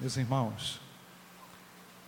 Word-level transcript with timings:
meus 0.00 0.16
irmãos, 0.16 0.80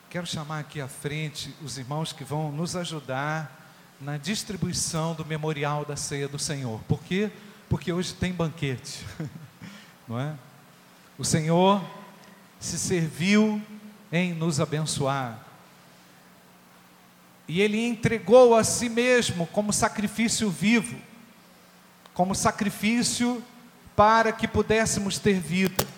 quero 0.09 0.25
chamar 0.25 0.61
aqui 0.61 0.81
à 0.81 0.87
frente 0.87 1.53
os 1.61 1.77
irmãos 1.77 2.13
que 2.13 2.23
vão 2.23 2.53
nos 2.53 2.77
ajudar 2.77 3.75
na 4.01 4.17
distribuição 4.17 5.13
do 5.13 5.25
memorial 5.27 5.85
da 5.85 5.97
ceia 5.97 6.29
do 6.29 6.39
Senhor. 6.39 6.81
Por 6.87 7.03
quê? 7.03 7.33
Porque 7.69 7.93
hoje 7.93 8.15
tem 8.15 8.33
banquete, 8.33 9.05
não 10.07 10.21
é? 10.21 10.37
O 11.19 11.25
Senhor 11.25 11.85
se 12.61 12.79
serviu 12.79 13.61
em 14.13 14.33
nos 14.35 14.61
abençoar. 14.61 15.45
E 17.49 17.61
Ele 17.61 17.85
entregou 17.85 18.55
a 18.55 18.63
si 18.63 18.89
mesmo 18.89 19.49
como 19.49 19.73
sacrifício 19.73 20.49
vivo, 20.49 20.97
como 22.15 22.37
sacrifício 22.37 23.43
para 23.97 24.31
que 24.33 24.47
pudéssemos 24.47 25.19
ter 25.19 25.41
vida. 25.41 25.90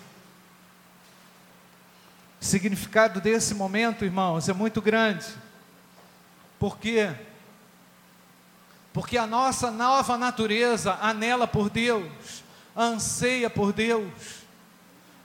O 2.43 2.45
significado 2.45 3.21
desse 3.21 3.55
momento, 3.55 4.05
irmãos, 4.05 4.49
é 4.49 4.53
muito 4.53 4.83
grande. 4.83 5.25
Por 6.59 6.77
quê? 6.77 7.15
Porque 8.93 9.17
a 9.17 9.29
nossa 9.29 9.71
nova 9.71 10.19
natureza 10.19 10.99
anela 11.01 11.47
por 11.47 11.71
Deus, 11.71 12.43
anseia 12.77 13.49
por 13.49 13.73
Deus, 13.73 14.13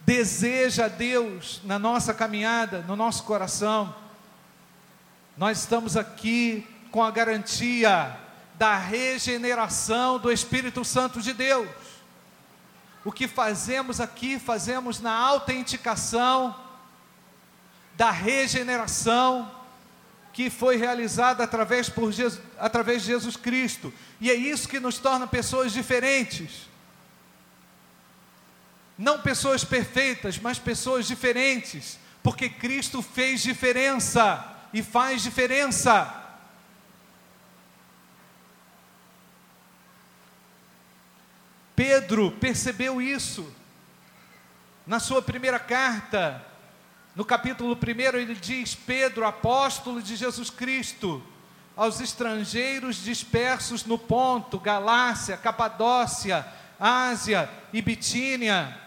deseja 0.05 0.87
Deus 0.87 1.59
na 1.63 1.79
nossa 1.79 2.13
caminhada, 2.13 2.85
no 2.87 2.95
nosso 2.95 3.23
coração. 3.23 3.95
Nós 5.35 5.57
estamos 5.57 5.97
aqui 5.97 6.67
com 6.91 7.01
a 7.01 7.09
garantia 7.09 8.15
da 8.53 8.77
regeneração 8.77 10.19
do 10.19 10.31
Espírito 10.31 10.85
Santo 10.85 11.19
de 11.19 11.33
Deus. 11.33 11.67
O 13.03 13.11
que 13.11 13.27
fazemos 13.27 13.99
aqui, 13.99 14.37
fazemos 14.37 14.99
na 14.99 15.13
autenticação 15.13 16.66
da 17.97 18.11
regeneração 18.11 19.51
que 20.31 20.51
foi 20.51 20.77
realizada 20.77 21.43
através, 21.43 21.89
por 21.89 22.11
Jesus, 22.11 22.39
através 22.59 23.01
de 23.01 23.07
Jesus 23.07 23.35
Cristo. 23.35 23.91
E 24.21 24.29
é 24.29 24.35
isso 24.35 24.69
que 24.69 24.79
nos 24.79 24.99
torna 24.99 25.25
pessoas 25.25 25.73
diferentes. 25.73 26.69
Não 28.95 29.19
pessoas 29.19 29.63
perfeitas, 29.63 30.37
mas 30.37 30.59
pessoas 30.59 31.07
diferentes, 31.07 31.97
porque 32.21 32.49
Cristo 32.49 33.01
fez 33.01 33.41
diferença 33.41 34.55
e 34.71 34.83
faz 34.83 35.23
diferença. 35.23 36.23
Pedro 41.75 42.31
percebeu 42.31 43.01
isso. 43.01 43.51
Na 44.85 44.99
sua 44.99 45.21
primeira 45.21 45.59
carta, 45.59 46.46
no 47.17 47.25
capítulo 47.25 47.75
1, 47.75 48.15
ele 48.15 48.35
diz: 48.35 48.75
Pedro, 48.75 49.25
apóstolo 49.25 50.03
de 50.03 50.15
Jesus 50.15 50.51
Cristo, 50.51 51.23
aos 51.75 51.99
estrangeiros 51.99 52.97
dispersos 53.03 53.83
no 53.85 53.97
Ponto, 53.97 54.59
Galácia, 54.59 55.35
Capadócia, 55.35 56.45
Ásia 56.79 57.49
e 57.73 57.81
Bitínia. 57.81 58.79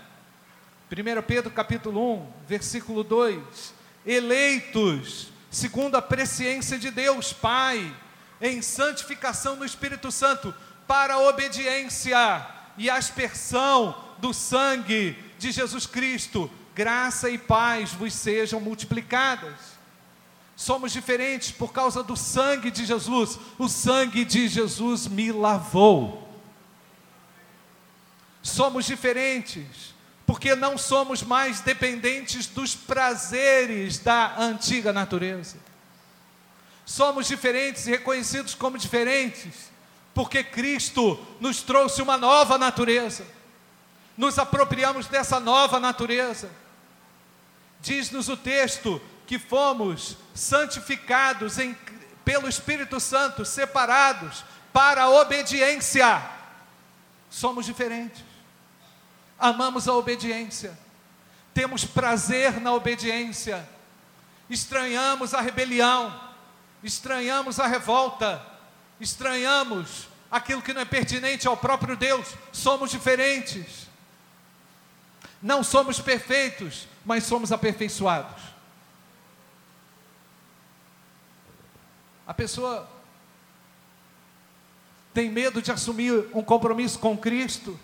1 0.88 1.22
Pedro 1.22 1.50
capítulo 1.50 2.18
1, 2.18 2.32
versículo 2.46 3.02
2: 3.02 3.74
Eleitos, 4.06 5.32
segundo 5.50 5.96
a 5.96 6.02
presciência 6.02 6.78
de 6.78 6.92
Deus 6.92 7.32
Pai, 7.32 7.92
em 8.40 8.62
santificação 8.62 9.56
no 9.56 9.64
Espírito 9.64 10.12
Santo, 10.12 10.54
para 10.86 11.14
a 11.14 11.28
obediência 11.28 12.46
e 12.78 12.88
aspersão 12.88 14.04
do 14.18 14.32
sangue 14.32 15.18
de 15.36 15.50
Jesus 15.50 15.84
Cristo, 15.84 16.48
graça 16.80 17.28
e 17.28 17.36
paz 17.36 17.92
vos 17.92 18.14
sejam 18.14 18.58
multiplicadas. 18.58 19.52
Somos 20.56 20.92
diferentes 20.92 21.50
por 21.50 21.74
causa 21.74 22.02
do 22.02 22.16
sangue 22.16 22.70
de 22.70 22.86
Jesus. 22.86 23.38
O 23.58 23.68
sangue 23.68 24.24
de 24.24 24.48
Jesus 24.48 25.06
me 25.06 25.30
lavou. 25.30 26.26
Somos 28.42 28.86
diferentes 28.86 29.94
porque 30.26 30.54
não 30.54 30.78
somos 30.78 31.22
mais 31.22 31.60
dependentes 31.60 32.46
dos 32.46 32.74
prazeres 32.74 33.98
da 33.98 34.38
antiga 34.38 34.90
natureza. 34.90 35.58
Somos 36.86 37.26
diferentes 37.26 37.86
e 37.86 37.90
reconhecidos 37.90 38.54
como 38.54 38.78
diferentes 38.78 39.70
porque 40.14 40.42
Cristo 40.42 41.20
nos 41.40 41.60
trouxe 41.60 42.00
uma 42.00 42.16
nova 42.16 42.56
natureza. 42.56 43.26
Nos 44.16 44.38
apropriamos 44.38 45.06
dessa 45.08 45.38
nova 45.38 45.78
natureza 45.78 46.59
Diz-nos 47.82 48.28
o 48.28 48.36
texto 48.36 49.00
que 49.26 49.38
fomos 49.38 50.16
santificados 50.34 51.58
em, 51.58 51.76
pelo 52.24 52.48
Espírito 52.48 52.98
Santo, 53.00 53.44
separados 53.44 54.44
para 54.72 55.04
a 55.04 55.10
obediência. 55.10 56.22
Somos 57.30 57.64
diferentes. 57.64 58.24
Amamos 59.38 59.88
a 59.88 59.94
obediência. 59.94 60.78
Temos 61.54 61.84
prazer 61.84 62.60
na 62.60 62.72
obediência. 62.72 63.66
Estranhamos 64.48 65.32
a 65.32 65.40
rebelião. 65.40 66.20
Estranhamos 66.82 67.58
a 67.60 67.66
revolta. 67.66 68.44
Estranhamos 69.00 70.08
aquilo 70.30 70.60
que 70.62 70.74
não 70.74 70.82
é 70.82 70.84
pertinente 70.84 71.48
ao 71.48 71.56
próprio 71.56 71.96
Deus. 71.96 72.26
Somos 72.52 72.90
diferentes. 72.90 73.88
Não 75.42 75.62
somos 75.62 75.98
perfeitos, 76.00 76.86
mas 77.05 77.25
somos 77.25 77.53
aperfeiçoados. 77.53 78.43
A 82.27 82.34
pessoa 82.34 82.88
tem 85.12 85.28
medo 85.28 85.61
de 85.61 85.72
assumir 85.72 86.28
um 86.33 86.43
compromisso 86.43 86.99
com 86.99 87.16
Cristo, 87.16 87.78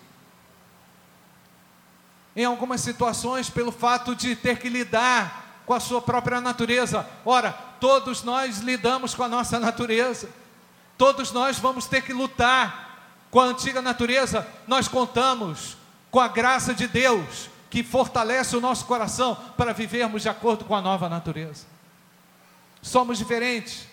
em 2.35 2.45
algumas 2.45 2.81
situações, 2.81 3.49
pelo 3.49 3.71
fato 3.71 4.15
de 4.15 4.35
ter 4.35 4.59
que 4.59 4.69
lidar 4.69 5.61
com 5.65 5.73
a 5.73 5.79
sua 5.79 6.01
própria 6.01 6.39
natureza. 6.39 7.05
Ora, 7.25 7.51
todos 7.51 8.23
nós 8.23 8.59
lidamos 8.59 9.13
com 9.13 9.23
a 9.23 9.27
nossa 9.27 9.59
natureza, 9.59 10.29
todos 10.97 11.31
nós 11.31 11.59
vamos 11.59 11.87
ter 11.87 12.03
que 12.03 12.13
lutar 12.13 12.87
com 13.29 13.39
a 13.39 13.45
antiga 13.45 13.81
natureza. 13.81 14.47
Nós 14.65 14.87
contamos 14.87 15.75
com 16.09 16.19
a 16.19 16.27
graça 16.27 16.73
de 16.73 16.87
Deus 16.87 17.49
que 17.69 17.83
fortalece 17.83 18.55
o 18.55 18.61
nosso 18.61 18.85
coração 18.85 19.35
para 19.57 19.73
vivermos 19.73 20.21
de 20.21 20.29
acordo 20.29 20.65
com 20.65 20.75
a 20.75 20.81
nova 20.81 21.09
natureza. 21.09 21.65
Somos 22.81 23.17
diferentes, 23.17 23.87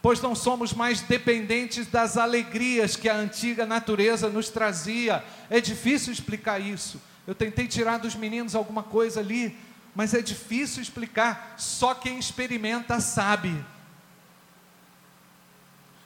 pois 0.00 0.20
não 0.20 0.34
somos 0.34 0.72
mais 0.72 1.00
dependentes 1.02 1.86
das 1.86 2.16
alegrias 2.16 2.96
que 2.96 3.08
a 3.08 3.14
antiga 3.14 3.66
natureza 3.66 4.28
nos 4.28 4.48
trazia. 4.48 5.24
É 5.50 5.60
difícil 5.60 6.12
explicar 6.12 6.60
isso. 6.60 7.00
Eu 7.26 7.34
tentei 7.34 7.68
tirar 7.68 7.98
dos 7.98 8.14
meninos 8.14 8.54
alguma 8.54 8.82
coisa 8.82 9.20
ali, 9.20 9.56
mas 9.94 10.14
é 10.14 10.22
difícil 10.22 10.82
explicar. 10.82 11.54
Só 11.56 11.94
quem 11.94 12.18
experimenta 12.18 13.00
sabe. 13.00 13.64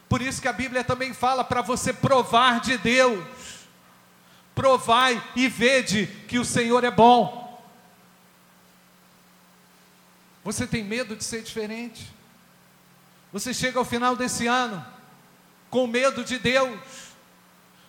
Por 0.09 0.21
isso 0.23 0.41
que 0.41 0.49
a 0.49 0.53
Bíblia 0.53 0.85
também 0.85 1.13
fala 1.13 1.43
para 1.43 1.63
você 1.63 1.93
provar 1.93 2.61
de 2.61 2.79
Deus 2.79 3.25
provai 4.57 5.23
e 5.37 5.49
vede 5.49 6.07
que 6.27 6.39
o 6.39 6.45
Senhor 6.45 6.83
é 6.83 6.91
bom. 6.91 7.63
Você 10.43 10.67
tem 10.67 10.83
medo 10.83 11.15
de 11.15 11.23
ser 11.23 11.43
diferente? 11.43 12.11
Você 13.33 13.53
chega 13.53 13.79
ao 13.79 13.85
final 13.85 14.17
desse 14.17 14.47
ano 14.47 14.85
com 15.69 15.87
medo 15.87 16.25
de 16.25 16.39
Deus, 16.39 16.81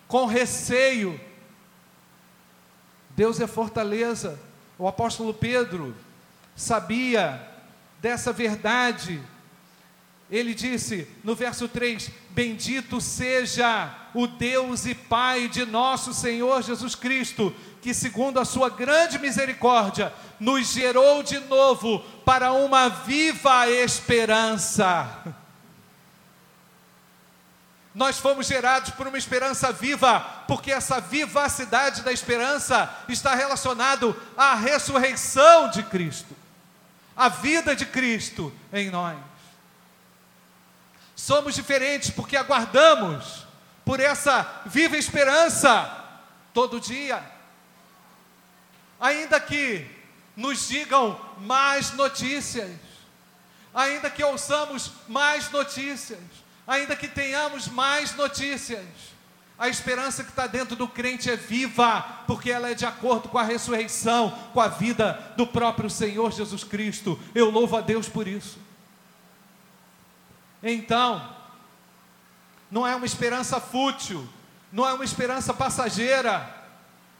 com 0.06 0.26
receio. 0.26 1.18
Deus 3.16 3.40
é 3.40 3.46
fortaleza. 3.46 4.38
O 4.76 4.86
apóstolo 4.86 5.32
Pedro 5.32 5.96
sabia 6.54 7.40
dessa 8.02 8.30
verdade 8.30 9.22
ele 10.30 10.54
disse 10.54 11.08
no 11.24 11.34
verso 11.34 11.68
3: 11.68 12.10
Bendito 12.30 13.00
seja 13.00 13.92
o 14.14 14.26
Deus 14.26 14.84
e 14.84 14.94
Pai 14.94 15.48
de 15.48 15.64
nosso 15.64 16.12
Senhor 16.12 16.62
Jesus 16.62 16.94
Cristo, 16.94 17.54
que, 17.80 17.94
segundo 17.94 18.38
a 18.38 18.44
sua 18.44 18.68
grande 18.68 19.18
misericórdia, 19.18 20.12
nos 20.38 20.72
gerou 20.72 21.22
de 21.22 21.38
novo 21.40 22.00
para 22.24 22.52
uma 22.52 22.88
viva 22.88 23.68
esperança. 23.70 25.34
Nós 27.94 28.18
fomos 28.18 28.46
gerados 28.46 28.90
por 28.90 29.08
uma 29.08 29.18
esperança 29.18 29.72
viva, 29.72 30.20
porque 30.46 30.70
essa 30.70 31.00
vivacidade 31.00 32.02
da 32.02 32.12
esperança 32.12 32.94
está 33.08 33.34
relacionado 33.34 34.14
à 34.36 34.54
ressurreição 34.54 35.70
de 35.70 35.82
Cristo, 35.82 36.36
à 37.16 37.28
vida 37.28 37.74
de 37.74 37.86
Cristo 37.86 38.52
em 38.72 38.90
nós. 38.90 39.16
Somos 41.18 41.56
diferentes 41.56 42.10
porque 42.10 42.36
aguardamos 42.36 43.44
por 43.84 43.98
essa 43.98 44.62
viva 44.66 44.96
esperança 44.96 45.84
todo 46.54 46.78
dia. 46.78 47.20
Ainda 49.00 49.40
que 49.40 49.84
nos 50.36 50.68
digam 50.68 51.20
mais 51.38 51.90
notícias, 51.94 52.70
ainda 53.74 54.08
que 54.08 54.22
ouçamos 54.22 54.92
mais 55.08 55.50
notícias, 55.50 56.20
ainda 56.64 56.94
que 56.94 57.08
tenhamos 57.08 57.66
mais 57.66 58.14
notícias, 58.14 58.86
a 59.58 59.68
esperança 59.68 60.22
que 60.22 60.30
está 60.30 60.46
dentro 60.46 60.76
do 60.76 60.86
crente 60.86 61.28
é 61.28 61.34
viva, 61.34 62.00
porque 62.28 62.48
ela 62.48 62.70
é 62.70 62.74
de 62.74 62.86
acordo 62.86 63.28
com 63.28 63.38
a 63.38 63.42
ressurreição, 63.42 64.30
com 64.54 64.60
a 64.60 64.68
vida 64.68 65.34
do 65.36 65.48
próprio 65.48 65.90
Senhor 65.90 66.30
Jesus 66.30 66.62
Cristo. 66.62 67.18
Eu 67.34 67.50
louvo 67.50 67.76
a 67.76 67.80
Deus 67.80 68.08
por 68.08 68.28
isso. 68.28 68.67
Então, 70.62 71.36
não 72.70 72.86
é 72.86 72.94
uma 72.94 73.06
esperança 73.06 73.60
fútil, 73.60 74.28
não 74.72 74.86
é 74.86 74.92
uma 74.92 75.04
esperança 75.04 75.54
passageira, 75.54 76.58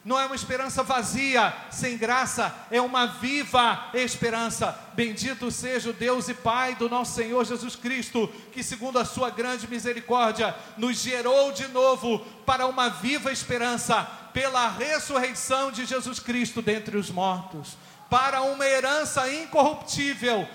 não 0.04 0.18
é 0.18 0.24
uma 0.24 0.34
esperança 0.34 0.82
vazia, 0.82 1.54
sem 1.70 1.98
graça, 1.98 2.54
é 2.70 2.80
uma 2.80 3.06
viva 3.06 3.90
esperança. 3.92 4.78
Bendito 4.94 5.50
seja 5.50 5.90
o 5.90 5.92
Deus 5.92 6.28
e 6.28 6.34
Pai 6.34 6.74
do 6.76 6.88
nosso 6.88 7.14
Senhor 7.14 7.44
Jesus 7.44 7.76
Cristo, 7.76 8.26
que, 8.52 8.62
segundo 8.62 8.98
a 8.98 9.04
Sua 9.04 9.28
grande 9.28 9.68
misericórdia, 9.68 10.54
nos 10.76 11.02
gerou 11.02 11.52
de 11.52 11.68
novo 11.68 12.20
para 12.46 12.66
uma 12.66 12.88
viva 12.88 13.30
esperança, 13.30 14.02
pela 14.32 14.68
ressurreição 14.68 15.70
de 15.72 15.84
Jesus 15.84 16.20
Cristo 16.20 16.62
dentre 16.62 16.96
os 16.96 17.10
mortos, 17.10 17.76
para 18.08 18.40
uma 18.42 18.64
herança 18.64 19.30
incorruptível, 19.30 20.48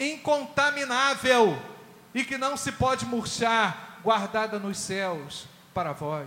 incontaminável 0.00 1.56
e 2.12 2.24
que 2.24 2.36
não 2.36 2.56
se 2.56 2.72
pode 2.72 3.06
murchar, 3.06 4.00
guardada 4.02 4.58
nos 4.58 4.78
céus 4.78 5.46
para 5.72 5.92
vós. 5.92 6.26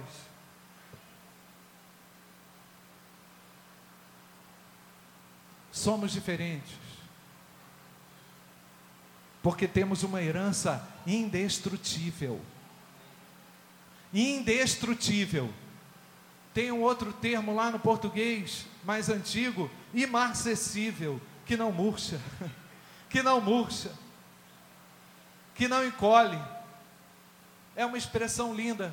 somos 5.84 6.12
diferentes. 6.12 6.72
Porque 9.42 9.68
temos 9.68 10.04
uma 10.04 10.22
herança 10.22 10.88
indestrutível. 11.06 12.40
Indestrutível. 14.14 15.52
Tem 16.54 16.72
um 16.72 16.82
outro 16.82 17.12
termo 17.12 17.54
lá 17.54 17.70
no 17.70 17.80
português, 17.80 18.66
mais 18.86 19.10
antigo, 19.10 19.70
imarcessível, 19.94 21.20
que 21.46 21.58
não 21.58 21.72
murcha, 21.72 22.22
que 23.14 23.22
não 23.22 23.40
murcha, 23.40 23.92
que 25.54 25.68
não 25.68 25.86
encolhe. 25.86 26.42
É 27.76 27.86
uma 27.86 27.96
expressão 27.96 28.56
linda. 28.56 28.92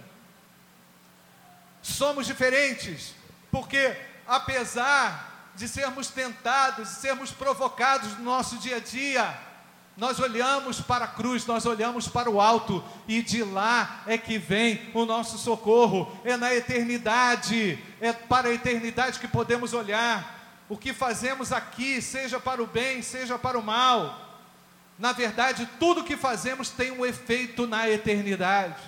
Somos 1.81 2.27
diferentes, 2.27 3.15
porque 3.51 3.97
apesar 4.27 5.51
de 5.55 5.67
sermos 5.67 6.09
tentados, 6.09 6.91
de 6.91 6.95
sermos 6.97 7.33
provocados 7.33 8.19
no 8.19 8.25
nosso 8.25 8.59
dia 8.59 8.77
a 8.77 8.81
dia, 8.81 9.39
nós 9.97 10.21
olhamos 10.21 10.83
para 10.83 11.07
a 11.07 11.09
cruz, 11.09 11.47
nós 11.47 11.65
olhamos 11.65 12.07
para 12.07 12.29
o 12.29 12.43
alto, 12.43 12.85
e 13.09 13.23
de 13.23 13.43
lá 13.43 14.03
é 14.07 14.19
que 14.19 14.37
vem 14.37 14.91
o 14.93 15.07
nosso 15.07 15.39
socorro, 15.39 16.21
é 16.27 16.37
na 16.37 16.55
eternidade, 16.55 17.83
é 17.99 18.13
para 18.13 18.51
a 18.51 18.53
eternidade 18.53 19.19
que 19.19 19.27
podemos 19.27 19.73
olhar. 19.73 20.40
O 20.71 20.79
que 20.79 20.95
fazemos 20.95 21.53
aqui, 21.53 22.01
seja 22.01 22.39
para 22.39 22.63
o 22.63 22.67
bem, 22.67 23.03
seja 23.03 23.37
para 23.37 23.59
o 23.59 23.63
mal, 23.63 24.31
na 24.97 25.11
verdade, 25.11 25.69
tudo 25.81 26.05
que 26.05 26.17
fazemos 26.17 26.71
tem 26.71 26.93
um 26.93 27.05
efeito 27.05 27.67
na 27.67 27.91
eternidade. 27.91 28.81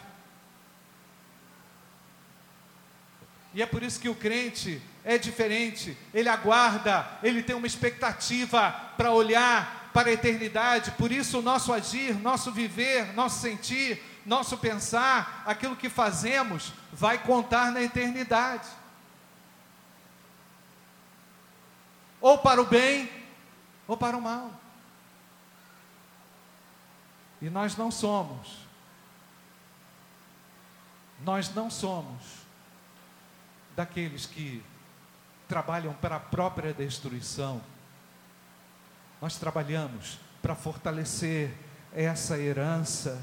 E 3.52 3.60
é 3.60 3.66
por 3.66 3.82
isso 3.82 3.98
que 3.98 4.08
o 4.08 4.14
crente 4.14 4.80
é 5.04 5.18
diferente, 5.18 5.98
ele 6.14 6.28
aguarda, 6.28 7.04
ele 7.20 7.42
tem 7.42 7.56
uma 7.56 7.66
expectativa 7.66 8.70
para 8.96 9.10
olhar 9.10 9.90
para 9.92 10.08
a 10.08 10.12
eternidade, 10.12 10.92
por 10.92 11.10
isso 11.10 11.40
o 11.40 11.42
nosso 11.42 11.72
agir, 11.72 12.14
nosso 12.14 12.52
viver, 12.52 13.12
nosso 13.12 13.40
sentir, 13.40 14.00
nosso 14.24 14.56
pensar, 14.56 15.42
aquilo 15.44 15.74
que 15.74 15.88
fazemos, 15.88 16.72
vai 16.92 17.18
contar 17.18 17.72
na 17.72 17.82
eternidade. 17.82 18.68
Ou 22.22 22.38
para 22.38 22.62
o 22.62 22.64
bem, 22.64 23.10
ou 23.86 23.96
para 23.96 24.16
o 24.16 24.22
mal. 24.22 24.50
E 27.42 27.50
nós 27.50 27.76
não 27.76 27.90
somos, 27.90 28.58
nós 31.24 31.52
não 31.52 31.68
somos 31.68 32.22
daqueles 33.74 34.24
que 34.24 34.62
trabalham 35.48 35.92
para 35.94 36.16
a 36.16 36.20
própria 36.20 36.72
destruição. 36.72 37.60
Nós 39.20 39.36
trabalhamos 39.36 40.20
para 40.40 40.54
fortalecer 40.54 41.52
essa 41.92 42.38
herança. 42.38 43.20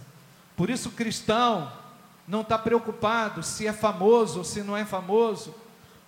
Por 0.57 0.69
isso, 0.69 0.89
o 0.89 0.91
cristão 0.91 1.71
não 2.27 2.41
está 2.41 2.57
preocupado 2.57 3.41
se 3.41 3.65
é 3.65 3.71
famoso 3.71 4.39
ou 4.39 4.43
se 4.43 4.61
não 4.61 4.75
é 4.75 4.83
famoso. 4.83 5.55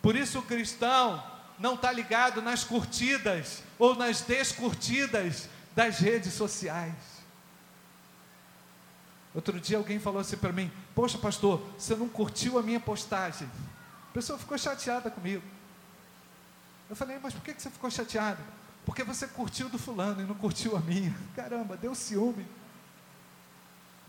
Por 0.02 0.18
isso, 0.18 0.40
o 0.40 0.44
cristão 0.44 1.31
não 1.62 1.76
está 1.76 1.92
ligado 1.92 2.42
nas 2.42 2.64
curtidas 2.64 3.62
ou 3.78 3.96
nas 3.96 4.22
descurtidas 4.22 5.48
das 5.76 6.00
redes 6.00 6.34
sociais. 6.34 6.94
Outro 9.34 9.60
dia 9.60 9.78
alguém 9.78 10.00
falou 10.00 10.20
assim 10.20 10.36
para 10.36 10.52
mim: 10.52 10.70
Poxa, 10.94 11.18
pastor, 11.18 11.62
você 11.78 11.96
não 11.96 12.10
curtiu 12.10 12.58
a 12.58 12.64
minha 12.64 12.80
postagem? 12.80 13.50
A 14.10 14.14
pessoa 14.14 14.38
ficou 14.38 14.58
chateada 14.58 15.10
comigo. 15.10 15.44
Eu 16.90 16.96
falei, 16.96 17.18
mas 17.24 17.34
por 17.34 17.42
que 17.42 17.54
você 17.54 17.70
ficou 17.70 17.90
chateado? 17.90 18.44
Porque 18.86 19.04
você 19.04 19.26
curtiu 19.26 19.70
do 19.70 19.78
fulano 19.78 20.22
e 20.22 20.26
não 20.26 20.36
curtiu 20.36 20.76
a 20.76 20.82
minha. 20.82 21.16
Caramba, 21.34 21.78
deu 21.78 21.96
ciúme. 21.96 22.46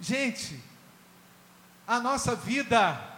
Gente, 0.00 0.60
a 1.86 2.00
nossa 2.00 2.34
vida 2.34 3.11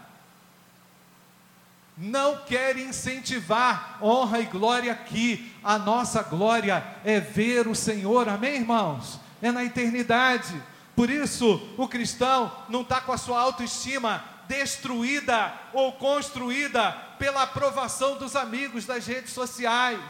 não 1.97 2.39
quer 2.45 2.77
incentivar 2.77 3.99
honra 4.03 4.41
e 4.41 4.47
glória 4.47 4.93
aqui. 4.93 5.53
A 5.63 5.79
nossa 5.79 6.23
glória 6.23 6.85
é 7.05 7.21
ver 7.21 7.69
o 7.69 7.75
Senhor, 7.75 8.29
amém, 8.29 8.57
irmãos? 8.57 9.21
É 9.41 9.53
na 9.53 9.65
eternidade. 9.65 10.61
Por 10.97 11.09
isso, 11.09 11.61
o 11.77 11.89
cristão 11.89 12.53
não 12.69 12.83
está 12.83 13.01
com 13.01 13.13
a 13.13 13.19
sua 13.19 13.41
autoestima 13.41 14.25
destruída 14.49 15.53
ou 15.73 15.93
construída 15.93 16.93
pela 17.19 17.43
aprovação 17.43 18.19
dos 18.19 18.37
amigos 18.37 18.85
das 18.85 19.07
redes 19.07 19.33
sociais. 19.33 20.01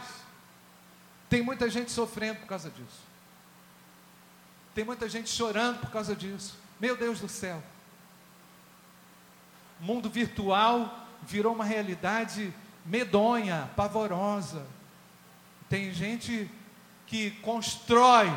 Tem 1.29 1.41
muita 1.41 1.69
gente 1.69 1.91
sofrendo 1.91 2.39
por 2.39 2.47
causa 2.47 2.69
disso. 2.69 3.05
Tem 4.73 4.83
muita 4.83 5.07
gente 5.07 5.29
chorando 5.29 5.79
por 5.79 5.89
causa 5.89 6.15
disso. 6.15 6.57
Meu 6.79 6.97
Deus 6.97 7.19
do 7.19 7.29
céu. 7.29 7.63
Mundo 9.79 10.09
virtual 10.09 11.04
virou 11.27 11.53
uma 11.53 11.65
realidade 11.65 12.53
medonha, 12.85 13.69
pavorosa. 13.75 14.65
Tem 15.67 15.91
gente 15.93 16.49
que 17.07 17.31
constrói 17.41 18.31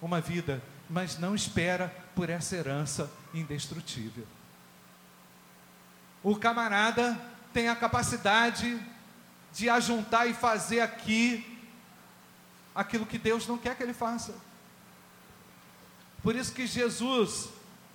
uma 0.00 0.20
vida, 0.20 0.62
mas 0.88 1.18
não 1.18 1.34
espera 1.34 1.94
por 2.14 2.30
essa 2.30 2.56
herança 2.56 3.10
indestrutível. 3.34 4.26
O 6.22 6.36
camarada 6.36 7.18
tem 7.52 7.68
a 7.68 7.76
capacidade 7.76 8.80
de 9.52 9.68
ajuntar 9.68 10.28
e 10.28 10.34
fazer 10.34 10.80
aqui 10.80 11.58
aquilo 12.74 13.06
que 13.06 13.18
Deus 13.18 13.46
não 13.46 13.58
quer 13.58 13.76
que 13.76 13.82
ele 13.82 13.92
faça. 13.94 14.34
Por 16.22 16.36
isso 16.36 16.52
que 16.52 16.66
Jesus, 16.66 17.48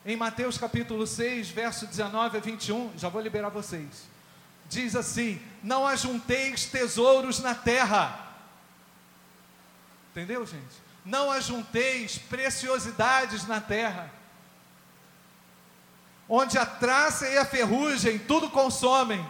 em 0.06 0.16
Mateus 0.16 0.58
capítulo 0.58 1.08
6, 1.08 1.50
verso 1.50 1.88
19 1.88 2.38
a 2.38 2.40
21, 2.40 2.94
já 2.98 3.10
vou 3.10 3.22
liberar 3.22 3.50
vocês, 3.50 4.04
diz 4.70 4.96
assim: 4.96 5.42
Não 5.64 5.86
ajunteis 5.88 6.66
tesouros 6.66 7.40
na 7.40 7.56
terra. 7.56 8.24
Entendeu, 10.12 10.46
gente? 10.46 10.86
Não 11.04 11.32
ajunteis 11.32 12.18
preciosidades 12.18 13.46
na 13.48 13.60
terra 13.60 14.12
onde 16.28 16.58
a 16.58 16.66
traça 16.66 17.28
e 17.30 17.38
a 17.38 17.46
ferrugem 17.46 18.18
tudo 18.18 18.50
consomem, 18.50 19.26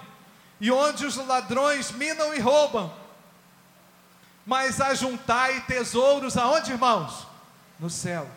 e 0.60 0.72
onde 0.72 1.06
os 1.06 1.16
ladrões 1.18 1.92
minam 1.92 2.34
e 2.34 2.40
roubam. 2.40 2.94
Mas 4.46 4.80
ajuntai 4.80 5.62
tesouros 5.66 6.38
aonde, 6.38 6.72
irmãos? 6.72 7.28
No 7.80 7.90
céu. 7.90 8.30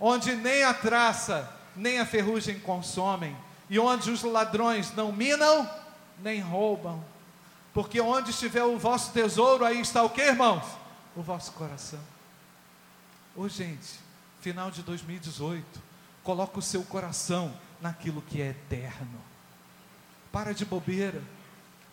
Onde 0.00 0.34
nem 0.34 0.62
a 0.62 0.72
traça, 0.72 1.50
nem 1.74 1.98
a 1.98 2.06
ferrugem 2.06 2.58
consomem, 2.60 3.36
e 3.68 3.78
onde 3.78 4.10
os 4.10 4.22
ladrões 4.22 4.92
não 4.94 5.12
minam, 5.12 5.68
nem 6.20 6.40
roubam. 6.40 7.04
Porque 7.74 8.00
onde 8.00 8.30
estiver 8.30 8.64
o 8.64 8.78
vosso 8.78 9.12
tesouro, 9.12 9.64
aí 9.64 9.80
está 9.80 10.02
o 10.02 10.10
que, 10.10 10.22
irmãos? 10.22 10.64
O 11.14 11.22
vosso 11.22 11.52
coração. 11.52 12.00
Ô 13.36 13.42
oh, 13.42 13.48
gente, 13.48 14.00
final 14.40 14.70
de 14.70 14.82
2018 14.82 15.88
Coloca 16.28 16.58
o 16.58 16.62
seu 16.62 16.82
coração 16.82 17.58
naquilo 17.80 18.20
que 18.20 18.42
é 18.42 18.48
eterno. 18.50 19.18
Para 20.30 20.52
de 20.52 20.66
bobeira. 20.66 21.22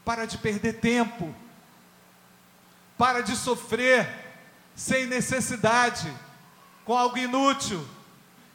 Para 0.04 0.26
de 0.26 0.38
perder 0.38 0.82
tempo. 0.82 1.34
Para 2.98 3.22
de 3.22 3.34
sofrer 3.34 4.36
sem 4.76 5.06
necessidade, 5.06 6.14
com 6.84 6.98
algo 6.98 7.18
inútil. 7.18 7.88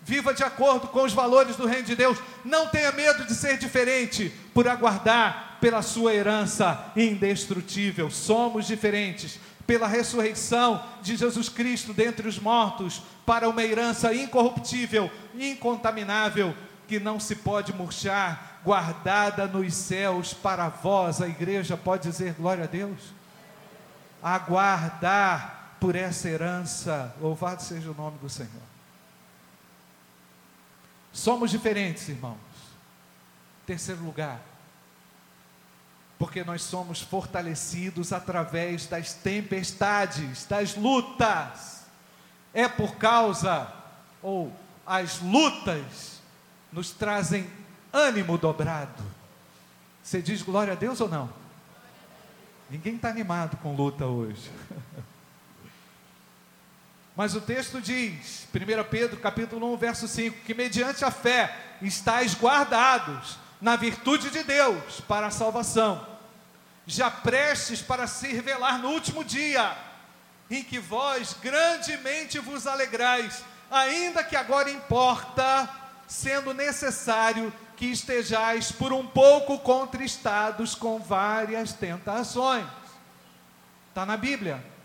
Viva 0.02 0.32
de 0.32 0.42
acordo 0.42 0.88
com 0.88 1.02
os 1.02 1.12
valores 1.12 1.56
do 1.56 1.66
reino 1.66 1.86
de 1.86 1.94
Deus. 1.94 2.18
Não 2.44 2.66
tenha 2.66 2.90
medo 2.92 3.24
de 3.24 3.34
ser 3.34 3.58
diferente, 3.58 4.32
por 4.54 4.66
aguardar 4.66 5.58
pela 5.60 5.82
sua 5.82 6.14
herança 6.14 6.92
indestrutível. 6.96 8.10
Somos 8.10 8.66
diferentes 8.66 9.38
pela 9.66 9.86
ressurreição 9.86 10.82
de 11.00 11.16
Jesus 11.16 11.48
Cristo 11.48 11.92
dentre 11.92 12.26
os 12.26 12.40
mortos, 12.40 13.02
para 13.24 13.48
uma 13.48 13.62
herança 13.62 14.12
incorruptível, 14.12 15.08
incontaminável, 15.32 16.52
que 16.88 16.98
não 16.98 17.20
se 17.20 17.36
pode 17.36 17.72
murchar, 17.72 18.60
guardada 18.64 19.46
nos 19.46 19.72
céus 19.74 20.34
para 20.34 20.68
vós. 20.68 21.22
A 21.22 21.28
igreja 21.28 21.76
pode 21.76 22.10
dizer 22.10 22.34
glória 22.34 22.64
a 22.64 22.66
Deus? 22.66 22.98
Aguardar 24.20 25.76
por 25.78 25.94
essa 25.94 26.28
herança, 26.28 27.14
louvado 27.20 27.62
seja 27.62 27.92
o 27.92 27.94
nome 27.94 28.18
do 28.18 28.28
Senhor. 28.28 28.69
Somos 31.12 31.50
diferentes, 31.50 32.08
irmãos. 32.08 32.38
Terceiro 33.66 34.02
lugar, 34.02 34.40
porque 36.18 36.44
nós 36.44 36.62
somos 36.62 37.00
fortalecidos 37.00 38.12
através 38.12 38.86
das 38.86 39.14
tempestades, 39.14 40.44
das 40.44 40.76
lutas. 40.76 41.84
É 42.52 42.68
por 42.68 42.96
causa, 42.96 43.72
ou 44.22 44.52
as 44.84 45.20
lutas 45.20 46.20
nos 46.72 46.90
trazem 46.90 47.48
ânimo 47.92 48.36
dobrado. 48.36 49.02
Você 50.02 50.20
diz 50.20 50.42
glória 50.42 50.72
a 50.72 50.76
Deus 50.76 51.00
ou 51.00 51.08
não? 51.08 51.30
Ninguém 52.68 52.96
está 52.96 53.08
animado 53.08 53.56
com 53.58 53.74
luta 53.74 54.06
hoje. 54.06 54.50
Mas 57.20 57.34
o 57.34 57.40
texto 57.42 57.82
diz, 57.82 58.48
1 58.50 58.88
Pedro 58.88 59.20
capítulo 59.20 59.74
1, 59.74 59.76
verso 59.76 60.08
5, 60.08 60.38
que 60.42 60.54
mediante 60.54 61.04
a 61.04 61.10
fé 61.10 61.54
estáis 61.82 62.34
guardados 62.34 63.38
na 63.60 63.76
virtude 63.76 64.30
de 64.30 64.42
Deus 64.42 65.02
para 65.02 65.26
a 65.26 65.30
salvação, 65.30 66.06
já 66.86 67.10
prestes 67.10 67.82
para 67.82 68.06
se 68.06 68.28
revelar 68.28 68.78
no 68.78 68.88
último 68.88 69.22
dia, 69.22 69.76
em 70.50 70.64
que 70.64 70.78
vós 70.78 71.36
grandemente 71.42 72.38
vos 72.38 72.66
alegrais, 72.66 73.44
ainda 73.70 74.24
que 74.24 74.34
agora 74.34 74.70
importa, 74.70 75.68
sendo 76.08 76.54
necessário 76.54 77.52
que 77.76 77.84
estejais 77.84 78.72
por 78.72 78.94
um 78.94 79.06
pouco 79.06 79.58
contristados 79.58 80.74
com 80.74 80.98
várias 80.98 81.74
tentações. 81.74 82.64
Está 83.90 84.06
na 84.06 84.16
Bíblia. 84.16 84.79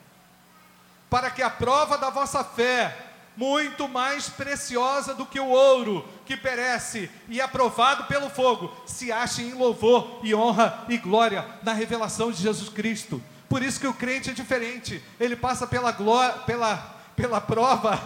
Para 1.16 1.32
que 1.32 1.42
a 1.42 1.50
prova 1.50 1.98
da 1.98 2.10
vossa 2.10 2.44
fé, 2.44 2.94
muito 3.38 3.88
mais 3.88 4.28
preciosa 4.28 5.14
do 5.14 5.26
que 5.26 5.40
o 5.40 5.48
ouro 5.48 6.06
que 6.26 6.36
perece 6.36 7.10
e 7.30 7.40
aprovado 7.40 8.04
pelo 8.04 8.30
fogo, 8.30 8.70
se 8.86 9.14
ache 9.14 9.42
em 9.42 9.54
louvor 9.54 10.20
e 10.24 10.36
honra 10.36 10.84
e 10.90 10.98
glória 10.98 11.48
na 11.64 11.72
revelação 11.72 12.34
de 12.34 12.42
Jesus 12.42 12.68
Cristo. 12.68 13.24
Por 13.48 13.64
isso 13.64 13.80
que 13.80 13.88
o 13.88 13.94
crente 13.94 14.30
é 14.30 14.34
diferente. 14.34 15.02
Ele 15.18 15.38
passa 15.38 15.66
pela 15.66 15.90
glória, 15.94 16.34
pela, 16.40 16.76
pela 17.16 17.40
prova, 17.40 17.98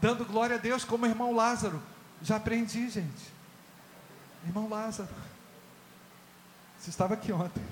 dando 0.00 0.24
glória 0.24 0.56
a 0.56 0.58
Deus, 0.58 0.84
como 0.84 1.06
o 1.06 1.08
irmão 1.08 1.32
Lázaro. 1.32 1.80
Já 2.20 2.34
aprendi, 2.34 2.90
gente. 2.90 3.32
Irmão 4.44 4.68
Lázaro. 4.68 5.14
Você 6.80 6.90
estava 6.90 7.14
aqui 7.14 7.30
ontem. 7.30 7.62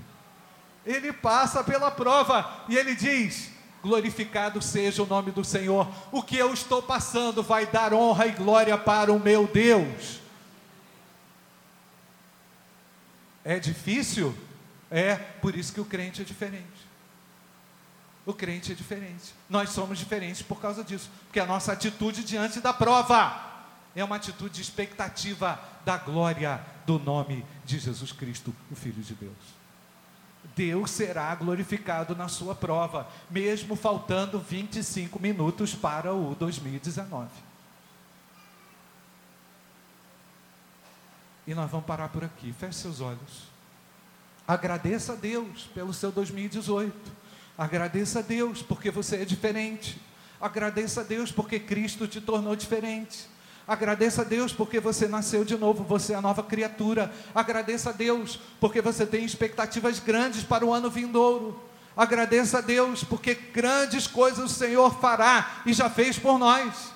Ele 0.87 1.13
passa 1.13 1.65
pela 1.65 1.91
prova 1.91 2.49
e 2.69 2.77
ele 2.77 2.95
diz: 2.95 3.53
glorificado 3.85 4.62
seja 4.62 5.03
o 5.03 5.07
nome 5.07 5.31
do 5.31 5.45
Senhor. 5.45 5.87
O 6.11 6.23
que 6.23 6.38
eu 6.38 6.55
estou 6.55 6.83
passando 6.83 7.43
vai 7.43 7.67
dar 7.67 7.93
honra 7.93 8.26
e 8.26 8.33
glória 8.33 8.79
para 8.79 9.12
o 9.12 9.21
meu 9.21 9.47
Deus. 9.47 10.21
É 13.45 13.61
difícil? 13.61 14.35
É, 14.91 15.17
por 15.17 15.55
isso 15.55 15.73
que 15.75 15.81
o 15.81 15.85
crente 15.85 16.23
é 16.23 16.25
diferente. 16.25 16.64
O 18.25 18.33
crente 18.33 18.73
é 18.73 18.75
diferente. 18.75 19.35
Nós 19.50 19.69
somos 19.69 19.99
diferentes 19.99 20.41
por 20.41 20.59
causa 20.59 20.83
disso, 20.83 21.11
porque 21.26 21.38
a 21.38 21.45
nossa 21.45 21.73
atitude 21.73 22.25
diante 22.25 22.61
da 22.61 22.73
prova 22.73 23.53
é 23.95 24.03
uma 24.03 24.17
atitude 24.17 24.55
de 24.55 24.62
expectativa 24.62 25.61
da 25.85 25.99
glória 25.99 26.64
do 26.87 26.99
nome 26.99 27.45
de 27.67 27.79
Jesus 27.79 28.12
Cristo, 28.12 28.55
o 28.71 28.75
Filho 28.75 29.03
de 29.03 29.14
Deus. 29.14 29.63
Deus 30.55 30.91
será 30.91 31.35
glorificado 31.35 32.15
na 32.15 32.29
sua 32.29 32.55
prova, 32.55 33.09
mesmo 33.31 33.75
faltando 33.75 34.39
25 34.39 35.21
minutos 35.21 35.75
para 35.75 36.13
o 36.13 36.35
2019. 36.35 37.29
E 41.47 41.55
nós 41.55 41.71
vamos 41.71 41.87
parar 41.87 42.09
por 42.09 42.25
aqui. 42.25 42.53
Feche 42.53 42.79
seus 42.79 43.01
olhos. 43.01 43.55
Agradeça 44.47 45.15
a 45.15 45.17
Deus 45.17 45.65
pelo 45.75 45.93
seu 45.93 46.13
2018. 46.13 46.95
Agradeça 47.57 48.19
a 48.19 48.23
Deus 48.23 48.63
porque 48.63 48.91
você 48.91 49.17
é 49.17 49.25
diferente. 49.25 50.01
Agradeça 50.41 51.01
a 51.01 51.05
Deus 51.05 51.31
porque 51.31 51.59
Cristo 51.59 52.07
te 52.07 52.21
tornou 52.21 52.55
diferente. 52.55 53.27
Agradeça 53.66 54.21
a 54.21 54.25
Deus 54.25 54.52
porque 54.52 54.78
você 54.78 55.09
nasceu 55.09 55.44
de 55.44 55.56
novo, 55.56 55.85
você 55.85 56.12
é 56.12 56.16
a 56.16 56.21
nova 56.21 56.42
criatura. 56.42 57.11
Agradeça 57.35 57.90
a 57.90 57.92
Deus 57.92 58.38
porque 58.61 58.83
você 58.83 59.06
tem 59.06 59.25
expectativas 59.25 59.99
grandes 59.99 60.42
para 60.42 60.64
o 60.66 60.73
ano 60.73 60.90
vindouro. 60.90 61.59
Agradeça 61.97 62.59
a 62.59 62.61
Deus 62.61 63.02
porque 63.04 63.35
grandes 63.35 64.06
coisas 64.06 64.50
o 64.50 64.54
Senhor 64.54 64.94
fará 65.00 65.62
e 65.64 65.73
já 65.73 65.88
fez 65.88 66.18
por 66.18 66.38
nós. 66.38 66.92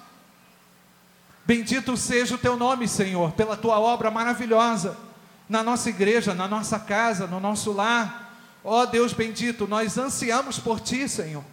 Bendito 1.47 1.97
seja 1.97 2.35
o 2.35 2.39
teu 2.39 2.57
nome, 2.59 2.87
Senhor, 2.87 3.33
pela 3.33 3.57
tua 3.57 3.81
obra 3.81 4.11
maravilhosa 4.11 4.95
na 5.49 5.63
nossa 5.63 5.89
igreja, 5.89 6.35
na 6.35 6.47
nossa 6.47 6.79
casa, 6.79 7.27
no 7.27 7.41
nosso 7.41 7.73
lar. 7.73 8.35
Ó 8.63 8.83
oh, 8.83 8.87
Deus 8.87 9.15
bendito, 9.15 9.67
nós 9.67 9.97
ansiamos 9.97 10.59
por 10.59 10.81
ti, 10.81 11.09
Senhor. 11.09 11.45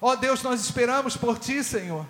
Ó 0.00 0.12
oh, 0.12 0.16
Deus, 0.16 0.40
nós 0.44 0.60
esperamos 0.60 1.16
por 1.16 1.36
ti, 1.40 1.64
Senhor. 1.64 2.06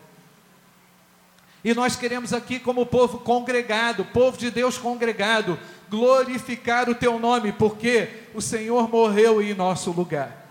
E 1.68 1.74
nós 1.74 1.96
queremos 1.96 2.32
aqui, 2.32 2.58
como 2.58 2.86
povo 2.86 3.18
congregado, 3.18 4.02
povo 4.06 4.38
de 4.38 4.50
Deus 4.50 4.78
congregado, 4.78 5.60
glorificar 5.90 6.88
o 6.88 6.94
teu 6.94 7.18
nome, 7.18 7.52
porque 7.52 8.08
o 8.34 8.40
Senhor 8.40 8.88
morreu 8.88 9.42
em 9.42 9.52
nosso 9.52 9.90
lugar. 9.90 10.46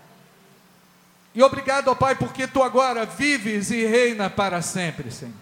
E 1.34 1.42
obrigado, 1.42 1.88
ó 1.88 1.94
Pai, 1.96 2.14
porque 2.14 2.46
tu 2.46 2.62
agora 2.62 3.04
vives 3.04 3.72
e 3.72 3.84
reina 3.84 4.30
para 4.30 4.62
sempre, 4.62 5.10
Senhor. 5.10 5.34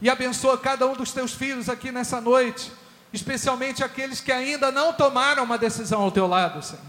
E 0.00 0.10
abençoa 0.10 0.58
cada 0.58 0.84
um 0.84 0.94
dos 0.94 1.12
teus 1.12 1.32
filhos 1.32 1.68
aqui 1.68 1.92
nessa 1.92 2.20
noite, 2.20 2.72
especialmente 3.12 3.84
aqueles 3.84 4.20
que 4.20 4.32
ainda 4.32 4.72
não 4.72 4.92
tomaram 4.92 5.44
uma 5.44 5.56
decisão 5.56 6.02
ao 6.02 6.10
teu 6.10 6.26
lado, 6.26 6.60
Senhor. 6.60 6.82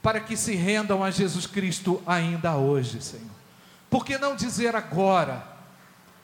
Para 0.00 0.20
que 0.20 0.38
se 0.38 0.54
rendam 0.54 1.04
a 1.04 1.10
Jesus 1.10 1.46
Cristo 1.46 2.02
ainda 2.06 2.56
hoje, 2.56 3.02
Senhor. 3.02 3.28
Por 3.90 4.06
que 4.06 4.16
não 4.16 4.34
dizer 4.34 4.74
agora? 4.74 5.59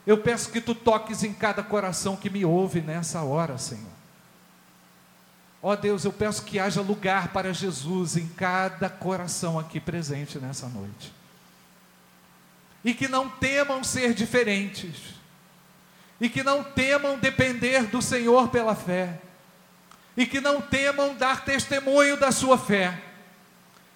Eu 0.07 0.19
peço 0.19 0.53
que 0.53 0.61
tu 0.61 0.73
toques 0.73 1.25
em 1.25 1.33
cada 1.33 1.65
coração 1.65 2.17
que 2.17 2.31
me 2.31 2.45
ouve 2.45 2.81
nessa 2.81 3.23
hora, 3.23 3.59
Senhor. 3.59 3.97
Ó 5.61 5.73
oh 5.73 5.77
Deus, 5.77 6.05
eu 6.05 6.13
peço 6.13 6.45
que 6.45 6.61
haja 6.61 6.81
lugar 6.81 7.33
para 7.33 7.53
Jesus 7.53 8.17
em 8.17 8.29
cada 8.29 8.89
coração 8.89 9.59
aqui 9.59 9.81
presente 9.81 10.39
nessa 10.39 10.69
noite. 10.69 11.13
E 12.85 12.95
que 12.95 13.09
não 13.09 13.29
temam 13.29 13.83
ser 13.83 14.15
diferentes. 14.15 15.17
E 16.21 16.29
que 16.29 16.45
não 16.45 16.63
temam 16.63 17.19
depender 17.19 17.87
do 17.87 18.01
Senhor 18.01 18.49
pela 18.49 18.77
fé. 18.77 19.21
E 20.17 20.25
que 20.25 20.41
não 20.41 20.61
temam 20.61 21.17
dar 21.17 21.45
testemunho 21.45 22.17
da 22.17 22.31
sua 22.31 22.57
fé. 22.57 23.03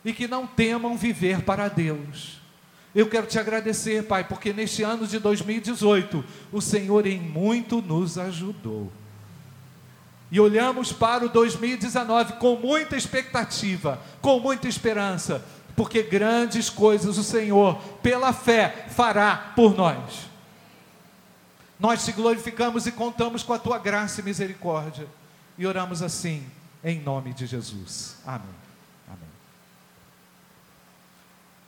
E 0.04 0.12
que 0.12 0.26
não 0.26 0.44
temam 0.44 0.96
viver 0.96 1.42
para 1.42 1.68
Deus 1.68 2.39
eu 2.94 3.08
quero 3.08 3.26
te 3.26 3.38
agradecer, 3.38 4.04
Pai, 4.04 4.24
porque 4.24 4.52
neste 4.52 4.82
ano 4.82 5.06
de 5.06 5.18
2018 5.18 6.24
o 6.52 6.60
Senhor 6.60 7.06
em 7.06 7.20
muito 7.20 7.80
nos 7.80 8.18
ajudou. 8.18 8.90
E 10.30 10.38
olhamos 10.38 10.92
para 10.92 11.24
o 11.24 11.28
2019 11.28 12.34
com 12.34 12.56
muita 12.56 12.96
expectativa, 12.96 14.00
com 14.20 14.38
muita 14.38 14.68
esperança, 14.68 15.44
porque 15.76 16.02
grandes 16.02 16.68
coisas 16.70 17.18
o 17.18 17.24
Senhor, 17.24 17.76
pela 18.02 18.32
fé, 18.32 18.86
fará 18.90 19.52
por 19.56 19.76
nós. 19.76 20.28
Nós 21.78 22.04
te 22.04 22.12
glorificamos 22.12 22.86
e 22.86 22.92
contamos 22.92 23.42
com 23.42 23.54
a 23.54 23.58
tua 23.58 23.78
graça 23.78 24.20
e 24.20 24.24
misericórdia. 24.24 25.06
E 25.56 25.66
oramos 25.66 26.02
assim, 26.02 26.44
em 26.84 27.00
nome 27.00 27.32
de 27.32 27.46
Jesus. 27.46 28.18
Amém. 28.26 28.59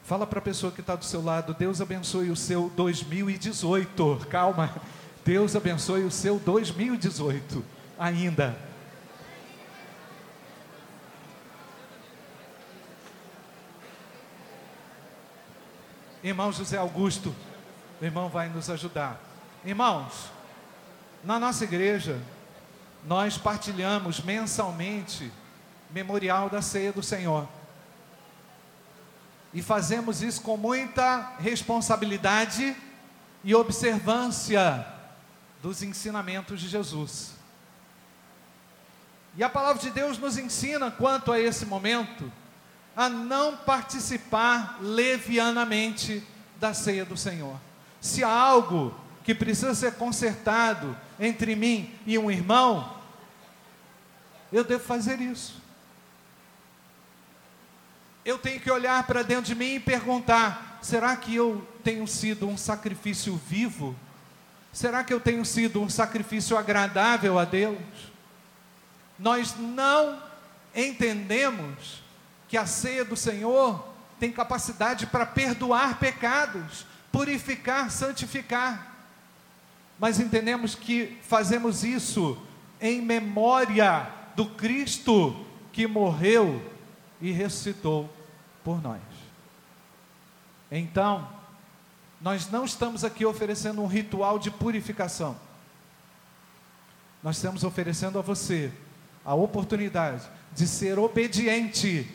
Fala 0.03 0.27
para 0.27 0.39
a 0.39 0.41
pessoa 0.41 0.69
que 0.69 0.81
está 0.81 0.97
do 0.97 1.05
seu 1.05 1.23
lado, 1.23 1.53
Deus 1.53 1.79
abençoe 1.79 2.29
o 2.29 2.35
seu 2.35 2.69
2018. 2.75 4.27
Calma, 4.29 4.69
Deus 5.23 5.55
abençoe 5.55 6.03
o 6.03 6.11
seu 6.11 6.37
2018 6.39 7.63
ainda. 7.97 8.53
Irmão 16.21 16.51
José 16.51 16.77
Augusto, 16.77 17.33
o 18.01 18.05
irmão 18.05 18.27
vai 18.27 18.49
nos 18.49 18.69
ajudar. 18.69 19.21
Irmãos, 19.63 20.29
na 21.23 21.39
nossa 21.39 21.63
igreja, 21.63 22.19
nós 23.05 23.37
partilhamos 23.37 24.19
mensalmente 24.19 25.31
memorial 25.89 26.49
da 26.49 26.61
ceia 26.61 26.91
do 26.91 27.01
Senhor. 27.01 27.47
E 29.53 29.61
fazemos 29.61 30.21
isso 30.21 30.41
com 30.41 30.57
muita 30.57 31.33
responsabilidade 31.39 32.75
e 33.43 33.53
observância 33.53 34.85
dos 35.61 35.81
ensinamentos 35.83 36.59
de 36.59 36.67
Jesus. 36.67 37.33
E 39.35 39.43
a 39.43 39.49
palavra 39.49 39.81
de 39.81 39.89
Deus 39.89 40.17
nos 40.17 40.37
ensina, 40.37 40.91
quanto 40.91 41.31
a 41.31 41.39
esse 41.39 41.65
momento, 41.65 42.31
a 42.95 43.09
não 43.09 43.57
participar 43.57 44.77
levianamente 44.81 46.23
da 46.59 46.73
ceia 46.73 47.05
do 47.05 47.17
Senhor. 47.17 47.57
Se 47.99 48.23
há 48.23 48.29
algo 48.29 48.93
que 49.23 49.33
precisa 49.33 49.73
ser 49.73 49.95
consertado 49.95 50.95
entre 51.19 51.55
mim 51.55 51.93
e 52.05 52.17
um 52.17 52.29
irmão, 52.29 52.97
eu 54.51 54.63
devo 54.63 54.83
fazer 54.83 55.19
isso. 55.19 55.62
Eu 58.25 58.37
tenho 58.37 58.59
que 58.59 58.71
olhar 58.71 59.05
para 59.05 59.21
dentro 59.21 59.45
de 59.45 59.55
mim 59.55 59.75
e 59.75 59.79
perguntar: 59.79 60.79
será 60.81 61.15
que 61.15 61.35
eu 61.35 61.67
tenho 61.83 62.07
sido 62.07 62.47
um 62.47 62.57
sacrifício 62.57 63.35
vivo? 63.35 63.95
Será 64.71 65.03
que 65.03 65.13
eu 65.13 65.19
tenho 65.19 65.43
sido 65.45 65.81
um 65.81 65.89
sacrifício 65.89 66.57
agradável 66.57 67.37
a 67.37 67.45
Deus? 67.45 67.77
Nós 69.19 69.55
não 69.57 70.21
entendemos 70.73 72.01
que 72.47 72.57
a 72.57 72.65
ceia 72.65 73.05
do 73.05 73.15
Senhor 73.15 73.93
tem 74.19 74.31
capacidade 74.31 75.05
para 75.05 75.25
perdoar 75.25 75.99
pecados, 75.99 76.85
purificar, 77.11 77.91
santificar. 77.91 78.95
Mas 79.99 80.19
entendemos 80.19 80.75
que 80.75 81.17
fazemos 81.27 81.83
isso 81.83 82.41
em 82.81 83.01
memória 83.01 84.07
do 84.35 84.45
Cristo 84.45 85.45
que 85.71 85.85
morreu 85.85 86.72
e 87.23 87.31
ressuscitou 87.31 88.13
por 88.65 88.81
nós. 88.81 89.01
Então, 90.69 91.25
nós 92.19 92.51
não 92.51 92.65
estamos 92.65 93.05
aqui 93.05 93.25
oferecendo 93.25 93.81
um 93.81 93.87
ritual 93.87 94.37
de 94.37 94.51
purificação. 94.51 95.39
Nós 97.23 97.37
estamos 97.37 97.63
oferecendo 97.63 98.19
a 98.19 98.21
você 98.21 98.73
a 99.23 99.33
oportunidade 99.33 100.29
de 100.51 100.67
ser 100.67 100.99
obediente 100.99 102.13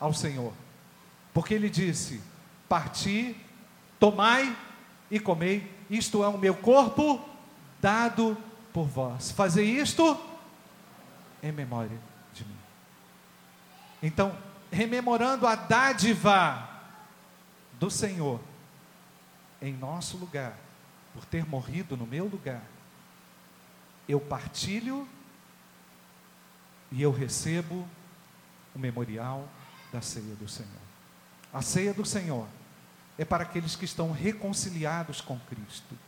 ao 0.00 0.14
Senhor. 0.14 0.54
Porque 1.34 1.52
Ele 1.52 1.68
disse: 1.68 2.22
Parti, 2.66 3.36
tomai 4.00 4.56
e 5.10 5.20
comei, 5.20 5.70
isto 5.90 6.24
é 6.24 6.28
o 6.28 6.38
meu 6.38 6.54
corpo 6.54 7.22
dado 7.78 8.38
por 8.72 8.86
vós. 8.86 9.30
Fazer 9.32 9.64
isto 9.64 10.18
em 11.42 11.52
memória 11.52 12.00
de 12.32 12.44
mim. 12.46 12.67
Então, 14.02 14.36
rememorando 14.70 15.46
a 15.46 15.54
dádiva 15.54 16.68
do 17.78 17.90
Senhor 17.90 18.40
em 19.60 19.72
nosso 19.72 20.16
lugar, 20.16 20.56
por 21.12 21.24
ter 21.24 21.44
morrido 21.44 21.96
no 21.96 22.06
meu 22.06 22.26
lugar, 22.26 22.62
eu 24.08 24.20
partilho 24.20 25.08
e 26.92 27.02
eu 27.02 27.10
recebo 27.10 27.86
o 28.74 28.78
memorial 28.78 29.48
da 29.92 30.00
ceia 30.00 30.34
do 30.36 30.48
Senhor. 30.48 30.70
A 31.52 31.60
ceia 31.60 31.92
do 31.92 32.04
Senhor 32.04 32.46
é 33.18 33.24
para 33.24 33.42
aqueles 33.42 33.74
que 33.74 33.84
estão 33.84 34.12
reconciliados 34.12 35.20
com 35.20 35.38
Cristo, 35.40 35.98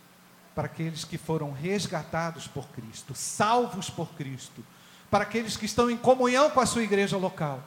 para 0.54 0.66
aqueles 0.66 1.04
que 1.04 1.18
foram 1.18 1.52
resgatados 1.52 2.46
por 2.46 2.68
Cristo, 2.68 3.14
salvos 3.14 3.90
por 3.90 4.10
Cristo, 4.14 4.64
para 5.10 5.24
aqueles 5.24 5.56
que 5.56 5.66
estão 5.66 5.90
em 5.90 5.96
comunhão 5.96 6.50
com 6.50 6.60
a 6.60 6.66
sua 6.66 6.84
igreja 6.84 7.16
local 7.16 7.60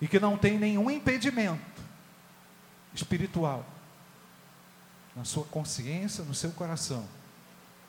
e 0.00 0.08
que 0.08 0.18
não 0.18 0.36
tem 0.36 0.58
nenhum 0.58 0.90
impedimento 0.90 1.82
espiritual 2.94 3.64
na 5.14 5.24
sua 5.24 5.44
consciência, 5.44 6.24
no 6.24 6.34
seu 6.34 6.50
coração, 6.52 7.06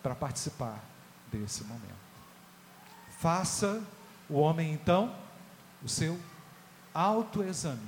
para 0.04 0.16
participar 0.16 0.84
desse 1.32 1.64
momento. 1.64 2.02
Faça 3.20 3.82
o 4.30 4.40
homem, 4.40 4.74
então, 4.74 5.16
o 5.84 5.88
seu 5.88 6.20
autoexame, 6.94 7.88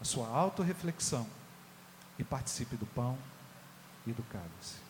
a 0.00 0.04
sua 0.04 0.28
autorreflexão 0.28 1.26
e 2.18 2.24
participe 2.24 2.76
do 2.76 2.86
pão 2.86 3.16
e 4.06 4.12
do 4.12 4.22
cálice. 4.24 4.89